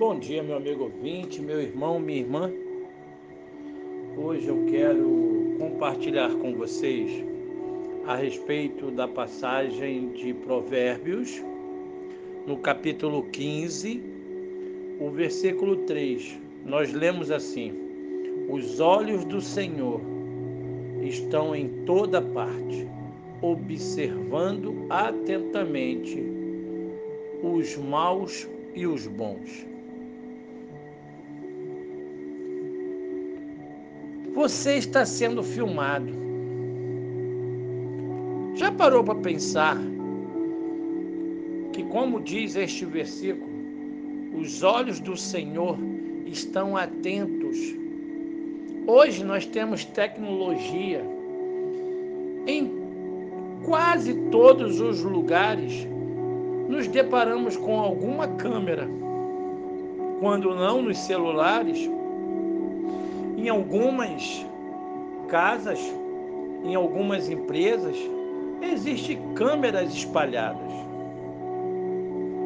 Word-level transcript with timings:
Bom 0.00 0.18
dia, 0.18 0.42
meu 0.42 0.56
amigo 0.56 0.84
ouvinte, 0.84 1.42
meu 1.42 1.60
irmão, 1.60 2.00
minha 2.00 2.20
irmã. 2.20 2.50
Hoje 4.16 4.46
eu 4.46 4.64
quero 4.64 5.56
compartilhar 5.58 6.34
com 6.36 6.54
vocês 6.54 7.22
a 8.06 8.16
respeito 8.16 8.90
da 8.90 9.06
passagem 9.06 10.08
de 10.12 10.32
Provérbios, 10.32 11.44
no 12.46 12.56
capítulo 12.56 13.24
15, 13.24 14.02
o 14.98 15.10
versículo 15.10 15.76
3. 15.84 16.40
Nós 16.64 16.94
lemos 16.94 17.30
assim: 17.30 17.70
Os 18.48 18.80
olhos 18.80 19.22
do 19.26 19.42
Senhor 19.42 20.00
estão 21.02 21.54
em 21.54 21.68
toda 21.84 22.22
parte, 22.22 22.88
observando 23.42 24.86
atentamente 24.88 26.24
os 27.42 27.76
maus 27.76 28.48
e 28.74 28.86
os 28.86 29.06
bons. 29.06 29.68
Você 34.34 34.76
está 34.76 35.04
sendo 35.04 35.42
filmado. 35.42 36.12
Já 38.54 38.70
parou 38.70 39.02
para 39.02 39.16
pensar 39.16 39.76
que, 41.72 41.82
como 41.84 42.20
diz 42.20 42.54
este 42.54 42.84
versículo, 42.84 43.50
os 44.34 44.62
olhos 44.62 45.00
do 45.00 45.16
Senhor 45.16 45.76
estão 46.26 46.76
atentos. 46.76 47.58
Hoje 48.86 49.24
nós 49.24 49.44
temos 49.46 49.84
tecnologia 49.84 51.04
em 52.46 52.70
quase 53.64 54.14
todos 54.30 54.80
os 54.80 55.02
lugares. 55.02 55.86
Nos 56.68 56.86
deparamos 56.86 57.56
com 57.56 57.80
alguma 57.80 58.28
câmera. 58.28 58.88
Quando 60.20 60.54
não 60.54 60.82
nos 60.82 60.98
celulares, 60.98 61.90
em 63.40 63.48
algumas 63.48 64.46
casas, 65.28 65.78
em 66.62 66.74
algumas 66.74 67.30
empresas, 67.30 67.96
existem 68.60 69.18
câmeras 69.34 69.94
espalhadas. 69.94 70.70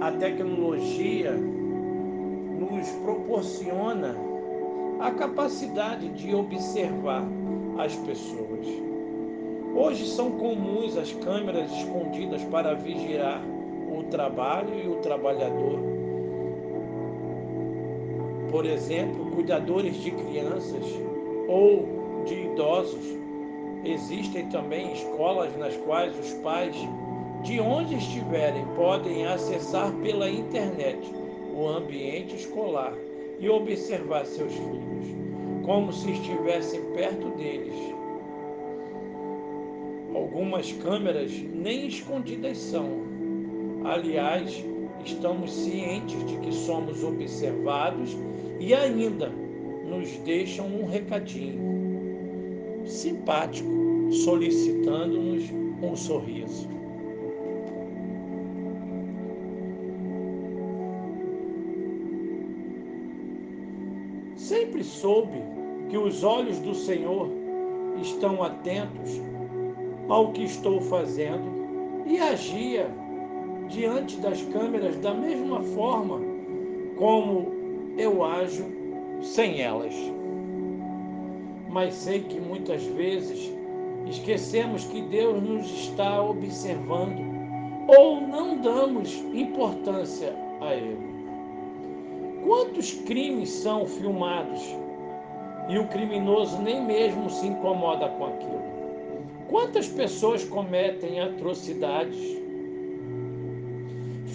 A 0.00 0.10
tecnologia 0.12 1.32
nos 1.32 2.88
proporciona 3.04 4.16
a 4.98 5.10
capacidade 5.10 6.08
de 6.08 6.34
observar 6.34 7.22
as 7.78 7.94
pessoas. 7.96 8.66
Hoje 9.76 10.06
são 10.06 10.30
comuns 10.30 10.96
as 10.96 11.12
câmeras 11.12 11.70
escondidas 11.70 12.42
para 12.44 12.74
vigiar 12.74 13.42
o 13.94 14.04
trabalho 14.04 14.74
e 14.82 14.88
o 14.88 14.96
trabalhador 14.96 15.97
por 18.50 18.66
exemplo, 18.66 19.30
cuidadores 19.32 19.96
de 19.96 20.10
crianças 20.10 20.84
ou 21.46 22.24
de 22.24 22.34
idosos. 22.34 23.18
Existem 23.84 24.48
também 24.48 24.92
escolas 24.92 25.56
nas 25.56 25.76
quais 25.78 26.18
os 26.18 26.32
pais, 26.42 26.76
de 27.42 27.60
onde 27.60 27.94
estiverem, 27.94 28.64
podem 28.74 29.26
acessar 29.26 29.92
pela 30.02 30.28
internet 30.28 30.98
o 31.54 31.66
ambiente 31.66 32.36
escolar 32.36 32.94
e 33.38 33.48
observar 33.48 34.26
seus 34.26 34.52
filhos, 34.52 35.06
como 35.64 35.92
se 35.92 36.10
estivessem 36.10 36.80
perto 36.92 37.30
deles. 37.30 37.74
Algumas 40.14 40.72
câmeras 40.72 41.30
nem 41.54 41.86
escondidas 41.86 42.58
são. 42.58 43.06
Aliás, 43.84 44.64
estamos 45.04 45.52
cientes 45.52 46.24
de 46.26 46.36
que 46.38 46.52
somos 46.52 47.04
observados 47.04 48.16
e 48.60 48.74
ainda 48.74 49.32
nos 49.88 50.10
deixam 50.18 50.66
um 50.66 50.84
recadinho 50.84 51.78
simpático, 52.84 53.68
solicitando-nos 54.10 55.44
um 55.82 55.94
sorriso. 55.94 56.68
Sempre 64.34 64.82
soube 64.82 65.42
que 65.90 65.98
os 65.98 66.24
olhos 66.24 66.58
do 66.58 66.74
Senhor 66.74 67.28
estão 68.00 68.42
atentos 68.42 69.20
ao 70.08 70.32
que 70.32 70.44
estou 70.44 70.80
fazendo 70.80 71.58
e 72.06 72.18
agia 72.18 72.88
diante 73.68 74.16
das 74.18 74.40
câmeras 74.42 74.96
da 74.96 75.12
mesma 75.12 75.62
forma 75.62 76.20
como 76.96 77.57
eu 77.98 78.24
ajo 78.24 78.64
sem 79.20 79.60
elas. 79.60 79.94
Mas 81.68 81.94
sei 81.94 82.20
que 82.22 82.40
muitas 82.40 82.82
vezes 82.84 83.52
esquecemos 84.06 84.84
que 84.84 85.02
Deus 85.02 85.42
nos 85.42 85.66
está 85.70 86.22
observando 86.22 87.20
ou 87.88 88.20
não 88.20 88.58
damos 88.58 89.12
importância 89.34 90.32
a 90.60 90.74
Ele. 90.74 91.08
Quantos 92.44 92.92
crimes 92.92 93.50
são 93.50 93.86
filmados 93.86 94.62
e 95.68 95.78
o 95.78 95.86
criminoso 95.88 96.62
nem 96.62 96.82
mesmo 96.82 97.28
se 97.28 97.46
incomoda 97.46 98.08
com 98.10 98.26
aquilo? 98.26 98.62
Quantas 99.48 99.88
pessoas 99.88 100.44
cometem 100.44 101.20
atrocidades, 101.20 102.16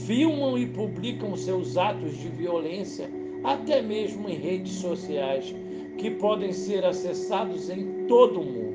filmam 0.05 0.57
e 0.57 0.65
publicam 0.67 1.35
seus 1.35 1.77
atos 1.77 2.17
de 2.17 2.29
violência 2.29 3.09
até 3.43 3.81
mesmo 3.81 4.29
em 4.29 4.35
redes 4.35 4.73
sociais, 4.73 5.53
que 5.97 6.09
podem 6.11 6.53
ser 6.53 6.85
acessados 6.85 7.69
em 7.69 8.05
todo 8.07 8.39
o 8.39 8.43
mundo. 8.43 8.73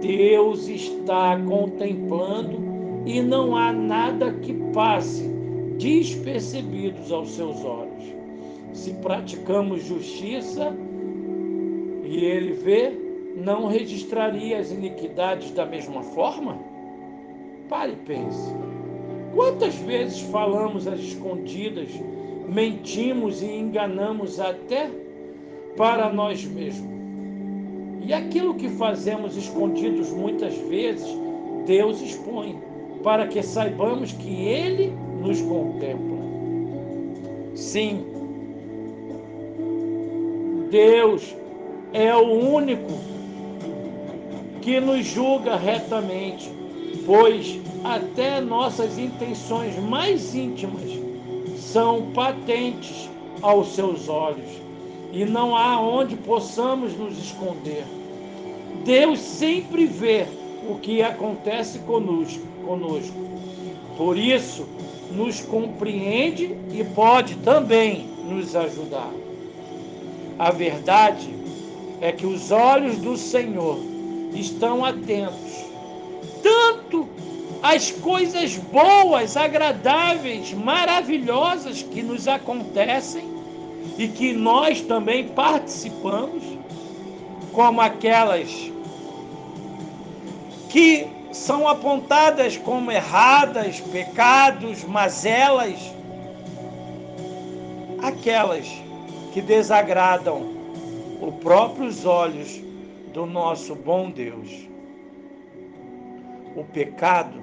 Deus 0.00 0.68
está 0.68 1.40
contemplando 1.40 2.58
e 3.06 3.22
não 3.22 3.56
há 3.56 3.72
nada 3.72 4.32
que 4.34 4.52
passe 4.72 5.28
despercebidos 5.78 7.10
aos 7.10 7.30
seus 7.30 7.64
olhos. 7.64 8.14
Se 8.72 8.92
praticamos 8.94 9.84
justiça 9.84 10.76
e 12.04 12.24
ele 12.24 12.52
vê, 12.52 12.92
não 13.36 13.66
registraria 13.66 14.58
as 14.58 14.70
iniquidades 14.70 15.50
da 15.52 15.64
mesma 15.64 16.02
forma? 16.02 16.58
Pare 17.68 17.92
e 17.92 17.96
pense. 17.96 18.54
Quantas 19.34 19.74
vezes 19.76 20.20
falamos 20.20 20.86
às 20.86 21.00
escondidas 21.00 21.88
mentimos 22.48 23.42
e 23.42 23.46
enganamos 23.46 24.38
até 24.38 24.90
para 25.76 26.12
nós 26.12 26.44
mesmos. 26.44 26.92
E 28.04 28.12
aquilo 28.12 28.54
que 28.54 28.68
fazemos 28.68 29.36
escondidos 29.36 30.10
muitas 30.10 30.54
vezes, 30.68 31.06
Deus 31.66 32.00
expõe, 32.02 32.58
para 33.02 33.26
que 33.26 33.42
saibamos 33.42 34.12
que 34.12 34.46
Ele 34.46 34.92
nos 35.20 35.40
contempla. 35.40 36.18
Sim, 37.54 38.04
Deus 40.70 41.34
é 41.92 42.14
o 42.14 42.54
único 42.54 42.90
que 44.60 44.80
nos 44.80 45.04
julga 45.04 45.56
retamente, 45.56 46.50
pois 47.06 47.58
até 47.84 48.40
nossas 48.40 48.98
intenções 48.98 49.76
mais 49.78 50.34
íntimas 50.34 50.90
são 51.58 52.12
patentes 52.12 53.10
aos 53.40 53.74
seus 53.74 54.08
olhos 54.08 54.48
e 55.12 55.24
não 55.24 55.56
há 55.56 55.80
onde 55.80 56.16
possamos 56.16 56.96
nos 56.96 57.18
esconder. 57.18 57.84
Deus 58.84 59.18
sempre 59.18 59.86
vê 59.86 60.26
o 60.68 60.76
que 60.76 61.02
acontece 61.02 61.78
conosco, 61.80 62.46
conosco. 62.64 63.14
Por 63.96 64.16
isso, 64.16 64.66
nos 65.12 65.40
compreende 65.40 66.56
e 66.72 66.82
pode 66.94 67.36
também 67.36 68.06
nos 68.28 68.56
ajudar. 68.56 69.10
A 70.38 70.50
verdade 70.50 71.28
é 72.00 72.10
que 72.10 72.26
os 72.26 72.50
olhos 72.50 72.96
do 72.98 73.16
Senhor 73.16 73.78
estão 74.34 74.84
atentos 74.84 75.71
as 77.62 77.92
coisas 77.92 78.56
boas, 78.56 79.36
agradáveis, 79.36 80.52
maravilhosas 80.52 81.80
que 81.80 82.02
nos 82.02 82.26
acontecem 82.26 83.24
e 83.96 84.08
que 84.08 84.32
nós 84.32 84.80
também 84.80 85.28
participamos, 85.28 86.42
como 87.52 87.80
aquelas 87.80 88.50
que 90.68 91.06
são 91.30 91.68
apontadas 91.68 92.56
como 92.56 92.90
erradas, 92.90 93.80
pecados, 93.80 94.82
mazelas, 94.82 95.78
aquelas 98.02 98.66
que 99.32 99.40
desagradam 99.40 100.52
os 101.20 101.34
próprios 101.36 102.04
olhos 102.04 102.60
do 103.12 103.24
nosso 103.24 103.74
bom 103.74 104.10
Deus. 104.10 104.50
O 106.56 106.64
pecado 106.64 107.41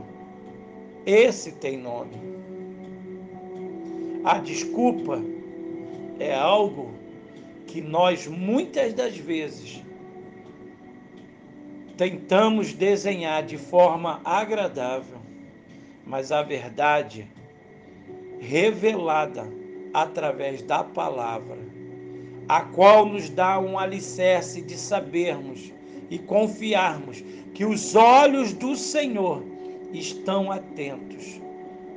esse 1.10 1.54
tem 1.54 1.78
nome. 1.78 2.18
A 4.24 4.38
desculpa 4.38 5.22
é 6.20 6.36
algo 6.36 6.92
que 7.66 7.82
nós 7.82 8.28
muitas 8.28 8.94
das 8.94 9.18
vezes 9.18 9.84
tentamos 11.98 12.74
desenhar 12.74 13.44
de 13.44 13.58
forma 13.58 14.22
agradável, 14.24 15.18
mas 16.06 16.32
a 16.32 16.44
verdade 16.44 17.28
revelada 18.40 19.52
através 19.94 20.62
da 20.62 20.84
palavra, 20.84 21.58
a 22.48 22.62
qual 22.62 23.06
nos 23.06 23.30
dá 23.30 23.60
um 23.60 23.78
alicerce 23.78 24.62
de 24.62 24.78
sabermos 24.78 25.74
e 26.10 26.18
confiarmos 26.18 27.24
que 27.54 27.66
os 27.66 27.96
olhos 27.96 28.54
do 28.54 28.76
Senhor 28.76 29.44
estão 29.91 30.51
atentos 30.51 31.41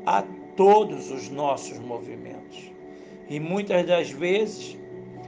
a 0.06 0.22
todos 0.56 1.10
os 1.10 1.28
nossos 1.28 1.78
movimentos. 1.78 2.72
E 3.28 3.38
muitas 3.40 3.86
das 3.86 4.10
vezes, 4.10 4.76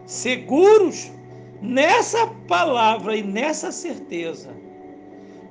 seguros 0.06 1.10
nessa 1.60 2.26
palavra 2.48 3.16
e 3.16 3.22
nessa 3.22 3.72
certeza, 3.72 4.54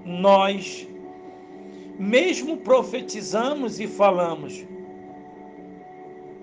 nós 0.06 0.88
mesmo 1.98 2.58
profetizamos 2.58 3.80
e 3.80 3.88
falamos, 3.88 4.66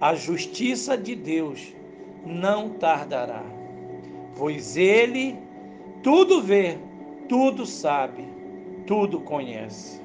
a 0.01 0.15
justiça 0.15 0.97
de 0.97 1.15
Deus 1.15 1.75
não 2.25 2.71
tardará, 2.71 3.45
pois 4.37 4.77
Ele 4.77 5.37
tudo 6.03 6.41
vê, 6.41 6.79
tudo 7.29 7.67
sabe, 7.67 8.25
tudo 8.87 9.21
conhece. 9.21 10.01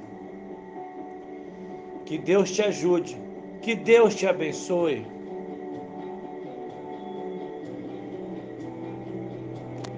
Que 2.06 2.18
Deus 2.18 2.52
te 2.52 2.62
ajude, 2.64 3.26
que 3.62 3.76
Deus 3.76 4.16
te 4.16 4.28
abençoe. 4.28 5.15